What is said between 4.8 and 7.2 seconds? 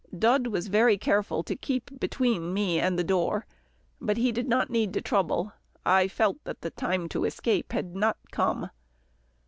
to trouble. I felt that the time